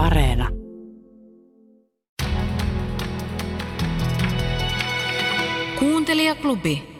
Areena. 0.00 0.48
Kuuntelijaklubi. 5.78 6.90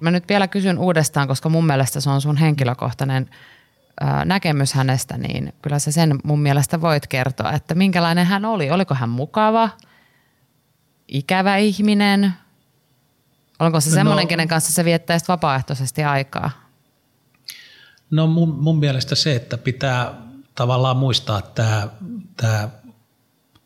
Mä 0.00 0.10
nyt 0.10 0.24
vielä 0.28 0.48
kysyn 0.48 0.78
uudestaan, 0.78 1.28
koska 1.28 1.48
mun 1.48 1.66
mielestä 1.66 2.00
se 2.00 2.10
on 2.10 2.20
sun 2.20 2.36
henkilökohtainen 2.36 3.30
näkemys 4.24 4.74
hänestä, 4.74 5.18
niin 5.18 5.52
kyllä 5.62 5.78
sä 5.78 5.92
sen 5.92 6.18
mun 6.24 6.40
mielestä 6.40 6.80
voit 6.80 7.06
kertoa, 7.06 7.52
että 7.52 7.74
minkälainen 7.74 8.26
hän 8.26 8.44
oli. 8.44 8.70
Oliko 8.70 8.94
hän 8.94 9.08
mukava, 9.08 9.70
ikävä 11.08 11.56
ihminen? 11.56 12.32
Oliko 13.58 13.80
se 13.80 13.90
semmoinen, 13.90 14.24
no, 14.24 14.28
kenen 14.28 14.48
kanssa 14.48 14.72
se 14.72 14.84
viettäisi 14.84 15.28
vapaaehtoisesti 15.28 16.04
aikaa? 16.04 16.50
No 18.10 18.26
mun, 18.26 18.48
mun 18.48 18.78
mielestä 18.78 19.14
se, 19.14 19.36
että 19.36 19.58
pitää 19.58 20.29
tavallaan 20.60 20.96
muistaa 20.96 21.42
tämä, 21.42 21.88
tämä 22.36 22.68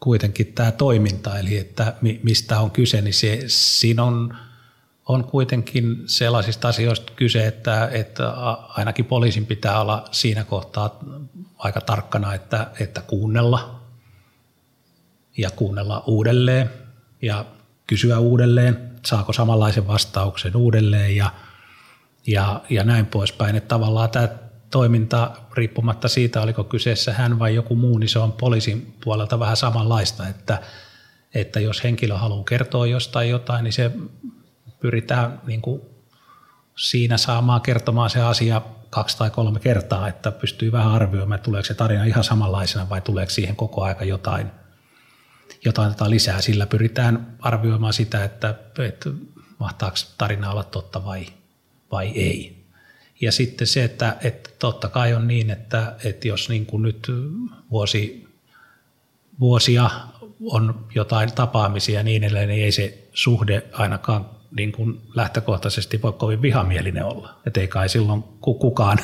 kuitenkin 0.01 0.47
tämä 0.47 0.73
toiminta, 0.73 1.39
eli 1.39 1.59
että 1.59 1.95
mistä 2.23 2.61
on 2.61 2.71
kyse, 2.71 3.01
niin 3.01 3.15
se, 3.15 3.43
siinä 3.47 4.05
on, 4.05 4.37
on 5.07 5.25
kuitenkin 5.25 6.03
sellaisista 6.07 6.69
asioista 6.69 7.13
kyse, 7.17 7.47
että, 7.47 7.89
että 7.93 8.31
ainakin 8.69 9.05
poliisin 9.05 9.47
pitää 9.47 9.81
olla 9.81 10.05
siinä 10.11 10.45
kohtaa 10.45 10.99
aika 11.59 11.81
tarkkana, 11.81 12.35
että, 12.35 12.71
että 12.81 13.01
kuunnella 13.01 13.81
ja 15.37 15.51
kuunnella 15.51 16.05
uudelleen 16.07 16.71
ja 17.23 17.45
kysyä 17.87 18.19
uudelleen, 18.19 18.91
saako 19.07 19.33
samanlaisen 19.33 19.87
vastauksen 19.87 20.57
uudelleen 20.57 21.17
ja, 21.17 21.31
ja, 22.27 22.61
ja 22.71 22.85
näin 22.85 23.07
poispäin. 23.07 23.57
Että 23.57 23.69
tavallaan 23.69 24.11
tämä 24.11 24.29
toiminta, 24.75 25.31
riippumatta 25.53 26.09
siitä, 26.09 26.43
oliko 26.43 26.65
kyseessä 26.65 27.13
hän 27.13 27.39
vai 27.39 27.55
joku 27.55 27.77
muu, 27.77 27.99
niin 27.99 28.09
se 28.09 28.19
on 28.19 28.33
poliisin 28.33 28.97
puolelta 29.05 29.39
vähän 29.39 29.57
samanlaista, 29.57 30.29
että, 30.29 30.61
että 31.35 31.61
jos 31.61 31.85
henkilö 31.85 32.17
haluaa 32.17 32.45
kertoa 32.45 32.87
jostain 32.87 33.31
jotain, 33.31 33.65
niin 33.65 33.73
se 33.73 33.91
pyritään 34.81 35.41
niin 35.47 35.63
kuin 35.63 35.81
siinä 36.77 37.17
saamaan 37.17 37.61
kertomaan 37.61 38.11
se 38.11 38.21
asia 38.21 38.63
kaksi 38.91 39.19
tai 39.19 39.31
kolme 39.31 39.61
kertaa, 39.61 40.09
että 40.09 40.31
pystyy 40.31 40.73
vähän 40.73 40.93
arvioimaan, 40.93 41.37
että 41.37 41.45
tuleeko 41.45 41.65
se 41.67 41.75
tarina 41.75 42.05
ihan 42.05 42.25
samanlaisena 42.25 42.89
vai 42.89 43.01
tuleeko 43.01 43.31
siihen 43.31 43.57
koko 43.57 43.83
aika 43.83 44.05
jotain, 44.05 44.51
jotain 45.65 45.91
jotain 45.91 46.11
lisää. 46.11 46.41
Sillä 46.41 46.67
pyritään 46.67 47.37
arvioimaan 47.41 47.93
sitä, 47.93 48.25
että, 48.25 48.55
että 48.89 49.11
mahtaako 49.59 49.97
tarina 50.19 50.51
olla 50.51 50.65
totta 50.65 51.05
vai, 51.05 51.27
vai 51.93 52.09
ei. 52.09 52.64
Ja 53.21 53.33
sitten 53.33 53.67
se, 53.67 53.85
että, 53.85 54.17
että 54.25 54.51
totta 54.59 54.89
kai 54.89 55.15
on 55.15 55.29
niin, 55.29 55.51
että, 55.51 55.95
että 56.05 56.29
jos 56.29 56.49
niin 56.49 56.67
kuin 56.67 56.83
nyt 56.83 57.13
vuosi, 57.71 58.29
vuosia 59.41 59.91
on 60.41 60.87
jotain 60.95 61.33
tapaamisia 61.33 62.01
ja 62.01 62.03
niin 62.03 62.25
edelleen, 62.25 62.49
niin 62.49 62.65
ei 62.65 62.73
se 62.73 63.09
suhde 63.13 63.63
ainakaan 63.73 64.27
niin 64.57 64.73
kuin 64.73 65.01
lähtökohtaisesti 65.15 66.03
voi 66.03 66.13
kovin 66.13 66.43
vihamielinen 66.43 67.05
olla. 67.05 67.35
Että 67.47 67.61
ei 67.61 67.69
kai 67.69 67.89
silloin 67.89 68.23
kukaan, 68.41 68.99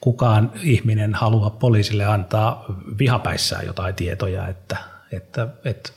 kukaan 0.00 0.52
ihminen 0.62 1.14
halua 1.14 1.50
poliisille 1.50 2.04
antaa 2.04 2.64
vihapäissään 2.98 3.66
jotain 3.66 3.94
tietoja, 3.94 4.48
että, 4.48 4.76
että, 5.12 5.48
että, 5.64 5.90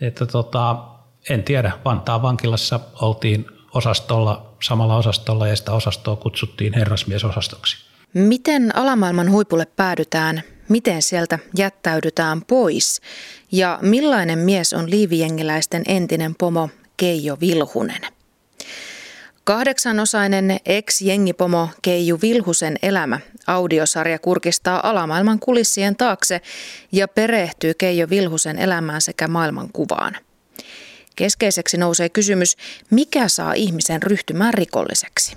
että 0.00 0.26
tota, 0.26 0.84
en 1.30 1.42
tiedä, 1.42 1.72
Vantaan 1.84 2.22
vankilassa 2.22 2.80
oltiin 3.00 3.46
osastolla, 3.74 4.53
samalla 4.64 4.96
osastolla 4.96 5.48
ja 5.48 5.56
sitä 5.56 5.72
osastoa 5.72 6.16
kutsuttiin 6.16 6.74
herrasmiesosastoksi. 6.74 7.76
Miten 8.14 8.76
alamaailman 8.76 9.30
huipulle 9.30 9.66
päädytään? 9.66 10.42
Miten 10.68 11.02
sieltä 11.02 11.38
jättäydytään 11.56 12.42
pois? 12.42 13.00
Ja 13.52 13.78
millainen 13.82 14.38
mies 14.38 14.72
on 14.72 14.90
liivijengiläisten 14.90 15.82
entinen 15.86 16.34
pomo 16.34 16.68
Keijo 16.96 17.36
Vilhunen? 17.40 18.00
Kahdeksanosainen 19.44 20.56
ex-jengipomo 20.66 21.68
Keiju 21.82 22.18
Vilhusen 22.22 22.76
elämä 22.82 23.20
audiosarja 23.46 24.18
kurkistaa 24.18 24.88
alamaailman 24.88 25.38
kulissien 25.38 25.96
taakse 25.96 26.40
ja 26.92 27.08
perehtyy 27.08 27.74
Keijo 27.74 28.10
Vilhusen 28.10 28.58
elämään 28.58 29.00
sekä 29.00 29.28
maailmankuvaan. 29.28 30.16
Keskeiseksi 31.16 31.76
nousee 31.76 32.08
kysymys, 32.08 32.56
mikä 32.90 33.28
saa 33.28 33.52
ihmisen 33.52 34.02
ryhtymään 34.02 34.54
rikolliseksi. 34.54 35.36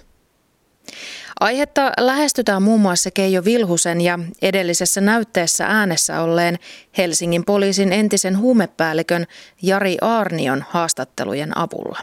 Aihetta 1.39 1.91
lähestytään 1.97 2.63
muun 2.63 2.81
muassa 2.81 3.11
Keijo 3.11 3.45
Vilhusen 3.45 4.01
ja 4.01 4.19
edellisessä 4.41 5.01
näytteessä 5.01 5.65
äänessä 5.65 6.21
olleen 6.21 6.59
Helsingin 6.97 7.45
poliisin 7.45 7.93
entisen 7.93 8.37
huumepäällikön 8.37 9.25
Jari 9.61 9.97
Aarnion 10.01 10.65
haastattelujen 10.69 11.57
avulla. 11.57 11.99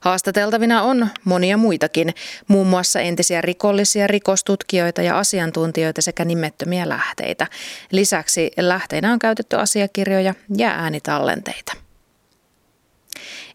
Haastateltavina 0.00 0.82
on 0.82 1.08
monia 1.24 1.56
muitakin, 1.56 2.14
muun 2.48 2.66
muassa 2.66 3.00
entisiä 3.00 3.40
rikollisia, 3.40 4.06
rikostutkijoita 4.06 5.02
ja 5.02 5.18
asiantuntijoita 5.18 6.02
sekä 6.02 6.24
nimettömiä 6.24 6.88
lähteitä. 6.88 7.46
Lisäksi 7.90 8.50
lähteinä 8.56 9.12
on 9.12 9.18
käytetty 9.18 9.56
asiakirjoja 9.56 10.34
ja 10.56 10.70
äänitallenteita. 10.70 11.81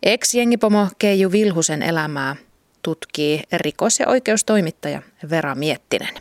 Ex-jengipomo 0.03 0.87
Keiju 0.99 1.31
Vilhusen 1.31 1.83
elämää 1.83 2.35
tutkii 2.81 3.43
rikos- 3.53 3.99
ja 3.99 4.07
oikeustoimittaja 4.07 5.01
Vera 5.29 5.55
Miettinen. 5.55 6.13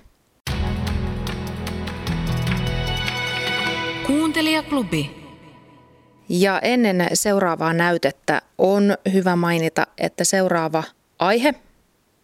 Kuuntelijaklubi. 4.07 5.27
Ja 6.29 6.61
ennen 6.61 7.09
seuraavaa 7.13 7.73
näytettä 7.73 8.43
on 8.59 8.97
hyvä 9.13 9.37
mainita, 9.37 9.87
että 9.99 10.25
seuraava 10.25 10.85
aihe, 11.19 11.55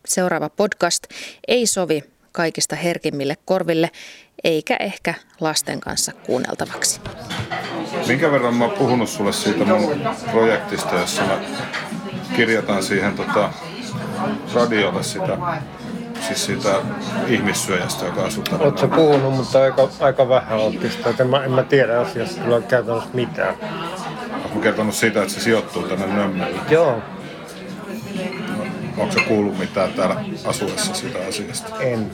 seuraava 0.07 0.49
podcast 0.49 1.05
ei 1.49 1.67
sovi 1.67 2.05
kaikista 2.33 2.77
herkimmille 2.77 3.37
korville, 3.45 3.91
eikä 4.44 4.76
ehkä 4.80 5.14
lasten 5.41 5.80
kanssa 5.80 6.12
kuunneltavaksi. 6.26 7.00
Minkä 8.06 8.32
verran 8.32 8.54
mä 8.54 8.64
oon 8.64 8.78
puhunut 8.78 9.08
sulle 9.08 9.32
siitä 9.32 9.64
mun 9.64 10.00
projektista, 10.30 10.94
jossa 10.94 11.22
mä 11.22 11.38
kirjataan 12.36 12.82
siihen 12.82 13.14
tota, 13.14 13.50
radiolle 14.54 15.03
sitä, 15.03 15.38
siis 16.26 16.47
siitä 16.47 16.69
ihmissyöjästä, 17.26 18.04
joka 18.04 18.25
asuu 18.25 18.42
tänne. 18.42 18.64
Oletko 18.64 18.88
puhunut, 18.88 19.34
mutta 19.34 19.62
aika, 19.62 19.88
aika 20.00 20.28
vähän 20.28 20.59
sitä. 20.91 21.22
En 21.22 21.26
mä, 21.26 21.44
en 21.44 21.53
mä 21.53 21.62
tiedä 21.62 22.00
asiasta 22.00 22.41
kyllä 22.41 22.60
käytännössä 22.60 23.10
mitään. 23.12 23.54
Oletko 24.34 24.60
kertonut 24.60 24.94
siitä, 24.94 25.22
että 25.22 25.34
se 25.34 25.41
sijoittuu 25.41 25.82
tänne 25.82 26.06
Nömmelle? 26.06 26.60
Joo. 26.70 27.03
Onko 28.97 29.12
se 29.14 29.20
kuullut 29.20 29.59
mitään 29.59 29.92
täällä 29.92 30.24
asuessa 30.44 30.94
sitä 30.94 31.19
asiasta? 31.28 31.80
En 31.80 32.10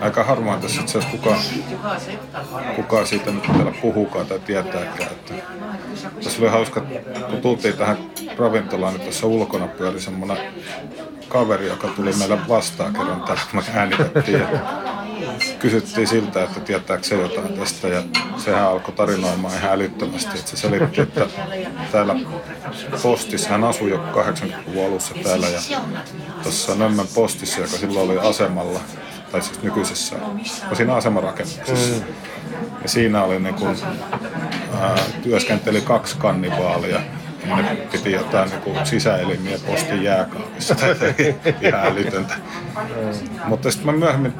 aika 0.00 0.24
harvoin 0.24 0.60
tässä 0.60 0.80
itse 0.80 0.98
asiassa 0.98 1.18
kukaan, 1.18 1.40
kukaan 2.76 3.06
siitä 3.06 3.30
nyt 3.30 3.42
täällä 3.42 3.72
puhukaan 3.82 4.26
tai 4.26 4.38
tietääkään. 4.38 5.12
Että 5.12 5.34
tässä 6.24 6.42
oli 6.42 6.50
hauska, 6.50 6.80
kun 7.30 7.40
tultiin 7.42 7.76
tähän 7.76 7.98
ravintolaan, 8.38 8.94
niin 8.94 9.02
tuossa 9.02 9.26
ulkona 9.26 9.66
pyöri 9.66 10.00
semmoinen 10.00 10.38
kaveri, 11.28 11.68
joka 11.68 11.88
tuli 11.88 12.12
meille 12.12 12.48
vastaan 12.48 12.92
kerran, 12.92 13.18
että 13.18 13.36
me 13.52 13.62
äänitettiin. 13.74 14.46
Kysyttiin 15.58 16.06
siltä, 16.06 16.42
että 16.42 16.60
tietääkö 16.60 17.02
se 17.02 17.14
jotain 17.14 17.58
tästä 17.58 17.88
ja 17.88 18.02
sehän 18.36 18.64
alkoi 18.64 18.94
tarinoimaan 18.94 19.54
ihan 19.54 19.72
älyttömästi. 19.72 20.38
Että 20.38 20.50
se 20.50 20.56
selitti, 20.56 21.00
että 21.00 21.26
täällä 21.92 22.16
postissa, 23.02 23.48
hän 23.48 23.64
asui 23.64 23.90
jo 23.90 23.96
80-luvun 23.96 24.86
alussa 24.86 25.14
täällä 25.22 25.48
ja 25.48 25.60
tuossa 26.42 26.74
Nömmän 26.74 27.06
postissa, 27.14 27.60
joka 27.60 27.76
silloin 27.76 28.10
oli 28.10 28.18
asemalla, 28.18 28.80
tai 29.32 29.42
siis 29.42 29.62
nykyisessä, 29.62 30.16
siinä 30.72 30.94
asemarakennuksessa. 30.94 32.04
Mm. 32.04 32.14
Ja 32.82 32.88
siinä 32.88 33.22
oli 33.24 33.40
niin 33.40 33.54
kuin, 33.54 33.76
ää, 34.80 34.98
työskenteli 35.22 35.80
kaksi 35.80 36.16
kannibaalia. 36.18 37.00
Ja 37.46 37.56
ne 37.56 37.76
piti 37.92 38.12
jotain 38.12 38.50
niin 38.50 38.62
kuin 38.62 38.86
sisäelimiä 38.86 39.58
postin 39.66 40.02
jääkaapissa. 40.02 40.76
Ihan 41.62 41.86
älytöntä. 41.86 42.34
Mm. 42.34 43.40
Mutta 43.44 43.70
sitten 43.70 43.94
mä 43.94 43.98
myöhemmin 43.98 44.34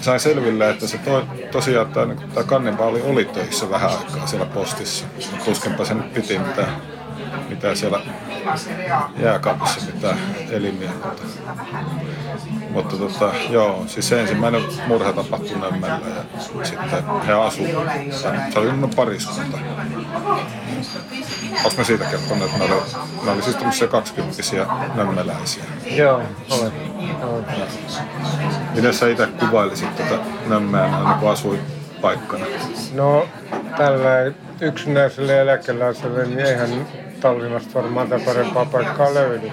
sain 0.00 0.20
selville, 0.20 0.70
että 0.70 0.86
se 0.86 0.98
to, 0.98 1.28
tosiaan 1.50 1.86
tämä, 1.86 2.06
niin 2.06 2.30
tämä 2.34 2.46
kannibaali 2.46 3.02
oli 3.02 3.24
töissä 3.24 3.70
vähän 3.70 3.90
aikaa 3.90 4.26
siellä 4.26 4.46
postissa. 4.46 5.06
Tuskenpa 5.44 5.84
se 5.84 5.94
nyt 5.94 6.14
piti 6.14 6.38
mitään, 6.38 6.76
mitään 7.48 7.76
siellä 7.76 8.00
jääkaapissa 9.18 9.80
mitään 9.94 10.18
elimiä. 10.50 10.90
Mutta 12.72 12.96
mutta 12.96 12.96
tota, 12.96 13.34
joo, 13.50 13.84
siis 13.86 14.08
se 14.08 14.20
ensimmäinen 14.20 14.62
murha 14.86 15.12
tapahtui 15.12 15.58
Nömmellä 15.58 16.00
ja 16.16 16.64
sitten 16.64 17.04
he 17.26 17.32
asuivat. 17.32 17.84
Se 18.52 18.58
oli 18.58 18.72
minun 18.72 18.90
pariskunta. 18.96 19.58
Onko 21.64 21.76
me 21.78 21.84
siitä 21.84 22.04
kertonut, 22.04 22.44
että 22.44 22.58
ne 22.58 22.64
oli, 22.64 22.82
ne 23.24 23.30
oli 23.30 23.42
siis 23.42 23.56
tämmöisiä 23.56 23.88
kaksikymppisiä 23.88 24.66
nömmeläisiä? 24.94 25.64
Joo, 25.86 26.22
olen. 26.50 26.72
Miten 28.74 28.94
sä 28.94 29.08
itse 29.08 29.26
kuvailisit 29.26 29.96
tätä 29.96 30.18
Nömmeä 30.46 30.86
niin 30.86 31.18
kuin 31.20 31.32
asuinpaikkana? 31.32 32.46
No 32.94 33.28
tällä 33.76 34.32
yksinäiselle 34.60 35.40
eläkeläiselle, 35.40 36.26
niin 36.26 36.40
eihän 36.40 36.86
Tallinnasta 37.20 37.74
varmaan 37.74 38.08
tätä 38.08 38.24
parempaa 38.24 38.64
paikkaa 38.64 39.14
löydy. 39.14 39.50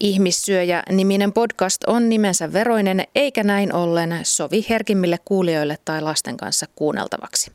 Ihmissyöjä-niminen 0.00 1.32
podcast 1.32 1.84
on 1.86 2.08
nimensä 2.08 2.52
veroinen, 2.52 3.04
eikä 3.14 3.42
näin 3.42 3.74
ollen 3.74 4.20
sovi 4.22 4.66
herkimmille 4.70 5.18
kuulijoille 5.24 5.78
tai 5.84 6.00
lasten 6.00 6.36
kanssa 6.36 6.66
kuunneltavaksi. 6.74 7.52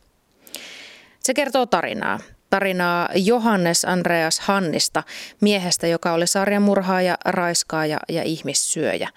Se 1.19 1.33
kertoo 1.33 1.65
tarinaa. 1.65 2.19
Tarinaa 2.49 3.09
Johannes 3.15 3.85
Andreas 3.85 4.39
Hannista, 4.39 5.03
miehestä, 5.41 5.87
joka 5.87 6.13
oli 6.13 6.27
sarjamurhaaja, 6.27 7.17
raiskaaja 7.25 7.99
ja 8.09 8.23
ihmissyöjä. 8.23 9.09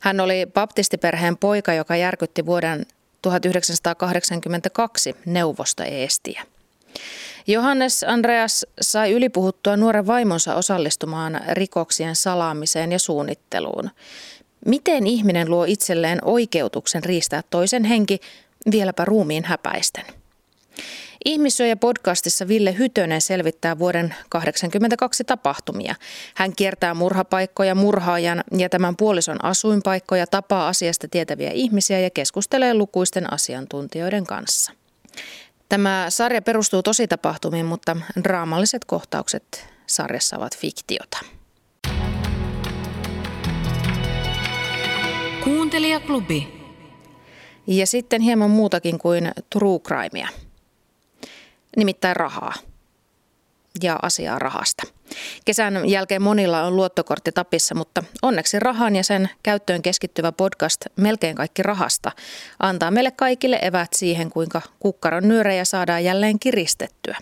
Hän 0.00 0.20
oli 0.20 0.46
baptistiperheen 0.54 1.36
poika, 1.36 1.74
joka 1.74 1.96
järkytti 1.96 2.46
vuoden 2.46 2.86
1982 3.22 5.16
neuvosta 5.26 5.84
Eestiä. 5.84 6.42
Johannes 7.50 8.04
Andreas 8.04 8.66
sai 8.80 9.12
ylipuhuttua 9.12 9.76
nuoren 9.76 10.06
vaimonsa 10.06 10.54
osallistumaan 10.54 11.40
rikoksien 11.52 12.16
salaamiseen 12.16 12.92
ja 12.92 12.98
suunnitteluun. 12.98 13.90
Miten 14.66 15.06
ihminen 15.06 15.50
luo 15.50 15.64
itselleen 15.64 16.18
oikeutuksen 16.24 17.04
riistää 17.04 17.42
toisen 17.50 17.84
henki, 17.84 18.20
vieläpä 18.70 19.04
ruumiin 19.04 19.44
häpäisten? 19.44 20.04
Ihmissuoja 21.24 21.76
podcastissa 21.76 22.48
Ville 22.48 22.78
Hytönen 22.78 23.20
selvittää 23.20 23.78
vuoden 23.78 24.08
1982 24.08 25.24
tapahtumia. 25.24 25.94
Hän 26.34 26.52
kiertää 26.56 26.94
murhapaikkoja 26.94 27.74
murhaajan 27.74 28.44
ja 28.58 28.68
tämän 28.68 28.96
puolison 28.96 29.44
asuinpaikkoja, 29.44 30.26
tapaa 30.26 30.68
asiasta 30.68 31.08
tietäviä 31.08 31.50
ihmisiä 31.50 32.00
ja 32.00 32.10
keskustelee 32.10 32.74
lukuisten 32.74 33.32
asiantuntijoiden 33.32 34.26
kanssa. 34.26 34.72
Tämä 35.70 36.06
sarja 36.08 36.42
perustuu 36.42 36.82
tositapahtumiin, 36.82 37.66
mutta 37.66 37.96
draamalliset 38.24 38.84
kohtaukset 38.84 39.68
sarjassa 39.86 40.36
ovat 40.36 40.56
fiktiota. 40.56 41.18
Kuuntelijaklubi. 45.44 46.60
Ja 47.66 47.86
sitten 47.86 48.20
hieman 48.20 48.50
muutakin 48.50 48.98
kuin 48.98 49.32
true 49.50 49.78
crimea. 49.78 50.28
Nimittäin 51.76 52.16
rahaa 52.16 52.54
ja 53.82 53.98
asiaa 54.02 54.38
rahasta. 54.38 54.82
Kesän 55.44 55.88
jälkeen 55.88 56.22
monilla 56.22 56.62
on 56.62 56.76
luottokortti 56.76 57.32
tapissa, 57.32 57.74
mutta 57.74 58.02
onneksi 58.22 58.58
rahan 58.58 58.96
ja 58.96 59.04
sen 59.04 59.30
käyttöön 59.42 59.82
keskittyvä 59.82 60.32
podcast 60.32 60.86
Melkein 60.96 61.36
kaikki 61.36 61.62
rahasta 61.62 62.12
antaa 62.58 62.90
meille 62.90 63.10
kaikille 63.10 63.58
evät 63.62 63.90
siihen, 63.96 64.30
kuinka 64.30 64.62
kukkaron 64.80 65.28
nyörejä 65.28 65.64
saadaan 65.64 66.04
jälleen 66.04 66.38
kiristettyä. 66.38 67.16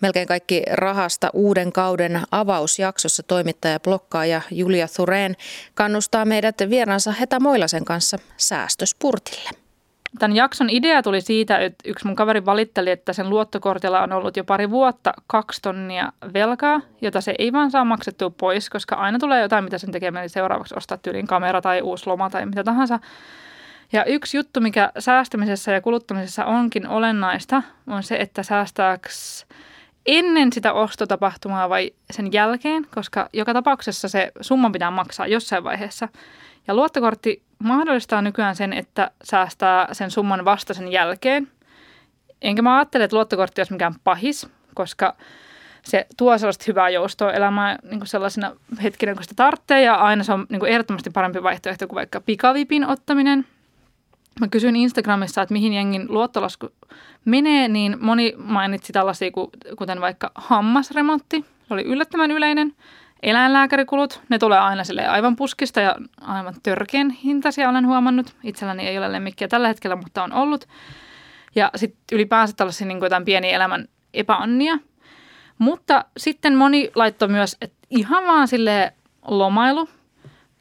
Melkein 0.00 0.28
kaikki 0.28 0.62
rahasta 0.70 1.30
uuden 1.32 1.72
kauden 1.72 2.22
avausjaksossa 2.30 3.22
toimittaja 3.22 3.80
blokkaaja 3.80 4.40
Julia 4.50 4.88
Thureen 4.88 5.36
kannustaa 5.74 6.24
meidät 6.24 6.56
vieraansa 6.70 7.12
Heta 7.12 7.40
Moilasen 7.40 7.84
kanssa 7.84 8.18
säästöspurtille. 8.36 9.63
Tämän 10.18 10.36
jakson 10.36 10.70
idea 10.70 11.02
tuli 11.02 11.20
siitä, 11.20 11.58
että 11.58 11.88
yksi 11.90 12.06
mun 12.06 12.16
kaveri 12.16 12.44
valitteli, 12.44 12.90
että 12.90 13.12
sen 13.12 13.30
luottokortilla 13.30 14.02
on 14.02 14.12
ollut 14.12 14.36
jo 14.36 14.44
pari 14.44 14.70
vuotta 14.70 15.14
kaksi 15.26 15.62
tonnia 15.62 16.12
velkaa, 16.34 16.80
jota 17.00 17.20
se 17.20 17.34
ei 17.38 17.52
vaan 17.52 17.70
saa 17.70 17.84
maksettua 17.84 18.30
pois, 18.30 18.70
koska 18.70 18.96
aina 18.96 19.18
tulee 19.18 19.42
jotain, 19.42 19.64
mitä 19.64 19.78
sen 19.78 19.92
tekee, 19.92 20.12
eli 20.20 20.28
seuraavaksi 20.28 20.74
ostaa 20.76 20.98
tyylin 20.98 21.26
kamera 21.26 21.60
tai 21.60 21.82
uusi 21.82 22.06
loma 22.06 22.30
tai 22.30 22.46
mitä 22.46 22.64
tahansa. 22.64 22.98
Ja 23.92 24.04
yksi 24.04 24.36
juttu, 24.36 24.60
mikä 24.60 24.92
säästämisessä 24.98 25.72
ja 25.72 25.80
kuluttamisessa 25.80 26.44
onkin 26.44 26.88
olennaista, 26.88 27.62
on 27.86 28.02
se, 28.02 28.16
että 28.16 28.42
säästääks 28.42 29.46
ennen 30.06 30.52
sitä 30.52 30.72
ostotapahtumaa 30.72 31.68
vai 31.68 31.92
sen 32.10 32.32
jälkeen, 32.32 32.86
koska 32.94 33.28
joka 33.32 33.52
tapauksessa 33.52 34.08
se 34.08 34.32
summa 34.40 34.70
pitää 34.70 34.90
maksaa 34.90 35.26
jossain 35.26 35.64
vaiheessa. 35.64 36.08
Ja 36.66 36.74
luottokortti 36.74 37.42
mahdollistaa 37.58 38.22
nykyään 38.22 38.56
sen, 38.56 38.72
että 38.72 39.10
säästää 39.24 39.88
sen 39.92 40.10
summan 40.10 40.44
vasta 40.44 40.74
sen 40.74 40.92
jälkeen. 40.92 41.48
Enkä 42.42 42.62
mä 42.62 42.76
ajattele, 42.76 43.04
että 43.04 43.16
luottokortti 43.16 43.60
olisi 43.60 43.72
mikään 43.72 43.94
pahis, 44.04 44.48
koska 44.74 45.16
se 45.82 46.06
tuo 46.16 46.38
sellaista 46.38 46.64
hyvää 46.68 46.88
joustoa 46.88 47.32
elämään 47.32 47.78
niin 47.82 48.00
kuin 48.00 48.08
sellaisena 48.08 48.52
hetkinä, 48.82 49.14
kun 49.14 49.22
sitä 49.22 49.34
tarvitsee. 49.36 49.82
Ja 49.82 49.94
aina 49.94 50.22
se 50.24 50.32
on 50.32 50.46
niin 50.48 50.60
kuin 50.60 50.72
ehdottomasti 50.72 51.10
parempi 51.10 51.42
vaihtoehto 51.42 51.86
kuin 51.86 51.96
vaikka 51.96 52.20
pikavipin 52.20 52.86
ottaminen. 52.86 53.46
Mä 54.40 54.48
kysyin 54.48 54.76
Instagramissa, 54.76 55.42
että 55.42 55.52
mihin 55.52 55.72
jengin 55.72 56.06
luottolasku 56.08 56.68
menee, 57.24 57.68
niin 57.68 57.96
moni 58.00 58.34
mainitsi 58.36 58.92
tällaisia, 58.92 59.30
kuten 59.78 60.00
vaikka 60.00 60.30
hammasremontti. 60.34 61.44
Se 61.68 61.74
oli 61.74 61.82
yllättävän 61.82 62.30
yleinen 62.30 62.74
eläinlääkärikulut, 63.24 64.20
ne 64.28 64.38
tulee 64.38 64.58
aina 64.58 64.84
sille 64.84 65.06
aivan 65.06 65.36
puskista 65.36 65.80
ja 65.80 65.96
aivan 66.20 66.54
törkeän 66.62 67.10
hintaisia 67.10 67.68
olen 67.68 67.86
huomannut. 67.86 68.36
Itselläni 68.42 68.86
ei 68.86 68.98
ole 68.98 69.12
lemmikkiä 69.12 69.48
tällä 69.48 69.68
hetkellä, 69.68 69.96
mutta 69.96 70.24
on 70.24 70.32
ollut. 70.32 70.68
Ja 71.54 71.70
sitten 71.76 71.98
ylipäänsä 72.12 72.54
tällaisia 72.56 72.86
niin 72.86 73.02
jotain 73.02 73.24
pieniä 73.24 73.56
elämän 73.56 73.88
epäonnia. 74.14 74.78
Mutta 75.58 76.04
sitten 76.16 76.56
moni 76.56 76.90
laittoi 76.94 77.28
myös, 77.28 77.56
että 77.60 77.76
ihan 77.90 78.26
vaan 78.26 78.48
sille 78.48 78.92
lomailu 79.28 79.88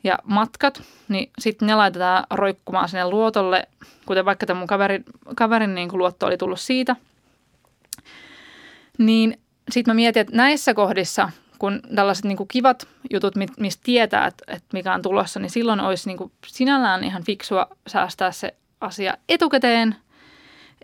ja 0.04 0.20
matkat, 0.24 0.84
niin 1.08 1.32
sitten 1.40 1.68
ne 1.68 1.76
laitetaan 1.76 2.24
roikkumaan 2.32 2.90
sinne 2.90 3.10
luotolle, 3.10 3.68
kuten 4.06 4.26
vaikka 4.26 4.46
tämä 4.46 4.60
mun 4.60 4.68
kaverin, 4.68 5.06
kaverin 5.36 5.76
niin 5.76 5.90
kuin 5.90 5.98
luotto 5.98 6.26
oli 6.26 6.38
tullut 6.38 6.60
siitä. 6.60 6.96
Niin 8.98 9.40
sitten 9.72 9.92
mä 9.92 9.96
mietin, 9.96 10.22
että 10.22 10.36
näissä 10.36 10.74
kohdissa– 10.74 11.30
kun 11.64 11.80
tällaiset 11.96 12.26
niin 12.26 12.38
kuin 12.38 12.48
kivat 12.48 12.88
jutut, 13.14 13.34
mistä 13.60 13.82
tietää, 13.84 14.28
että, 14.28 14.44
että 14.48 14.68
mikä 14.74 14.94
on 14.94 15.02
tulossa, 15.02 15.40
niin 15.40 15.50
silloin 15.50 15.80
olisi 15.80 16.10
niin 16.10 16.18
kuin 16.18 16.32
sinällään 16.48 17.04
ihan 17.04 17.24
fiksua 17.24 17.68
säästää 17.88 18.32
se 18.32 18.54
asia 18.82 19.14
etukäteen, 19.30 19.96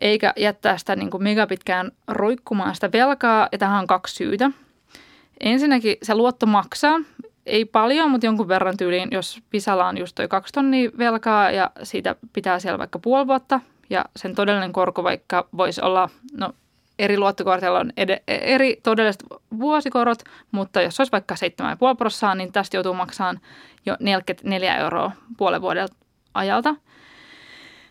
eikä 0.02 0.34
jättää 0.38 0.78
sitä 0.78 0.96
niin 0.96 1.10
kuin 1.10 1.24
megapitkään 1.24 1.92
roikkumaan 2.08 2.76
sitä 2.76 2.92
velkaa. 2.92 3.48
Ja 3.52 3.58
tähän 3.58 3.80
on 3.80 3.88
kaksi 3.88 4.16
syytä. 4.16 4.52
Ensinnäkin 5.40 5.98
se 6.04 6.16
luotto 6.16 6.46
maksaa, 6.46 7.00
ei 7.46 7.66
paljon, 7.66 8.12
mutta 8.12 8.26
jonkun 8.26 8.48
verran 8.48 8.78
tyyliin, 8.78 9.10
jos 9.12 9.40
Pisalla 9.50 9.88
on 9.88 9.98
just 9.98 10.16
toi 10.16 10.28
kaksi 10.28 10.54
tonnia 10.54 10.90
velkaa 10.98 11.52
ja 11.52 11.72
siitä 11.84 12.16
pitää 12.34 12.60
siellä 12.60 12.80
vaikka 12.80 13.00
puoli 13.00 13.28
vuotta 13.28 13.60
ja 13.90 14.06
sen 14.16 14.36
todellinen 14.36 14.74
korko 14.74 15.04
vaikka 15.04 15.48
voisi 15.58 15.82
olla, 15.82 16.10
no 16.38 16.54
eri 17.00 17.18
luottokorteilla 17.18 17.80
on 17.80 17.92
ed- 17.98 18.24
eri 18.28 18.80
todelliset 18.84 19.24
vuosikorot, 19.60 20.20
mutta 20.52 20.82
jos 20.82 21.00
olisi 21.00 21.12
vaikka 21.12 21.36
7,5 21.36 21.96
prosenttia, 21.98 22.36
niin 22.36 22.52
tästä 22.52 22.78
joutuu 22.78 22.94
maksamaan 22.94 23.40
jo 23.86 23.98
44 24.00 24.78
euroa 24.78 25.12
puolen 25.38 25.62
vuoden 25.62 25.88
ajalta. 26.34 26.76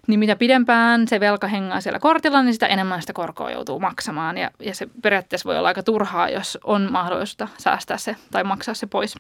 Niin 0.07 0.21
mitä 0.21 0.37
pidempään 0.37 1.09
se 1.09 1.21
velka 1.21 1.47
hengaa 1.47 1.81
siellä 1.81 1.99
kortilla, 1.99 2.43
niin 2.43 2.53
sitä 2.53 2.67
enemmän 2.67 3.01
sitä 3.01 3.13
korkoa 3.13 3.51
joutuu 3.51 3.81
maksamaan. 3.81 4.39
Ja, 4.39 4.51
ja 4.59 4.75
se 4.75 4.89
periaatteessa 5.03 5.49
voi 5.49 5.59
olla 5.59 5.69
aika 5.69 5.83
turhaa, 5.83 6.29
jos 6.29 6.59
on 6.65 6.89
mahdollista 6.93 7.49
säästää 7.59 7.97
se 7.97 8.17
tai 8.31 8.45
maksaa 8.45 8.75
se 8.75 8.87
pois. 8.87 9.15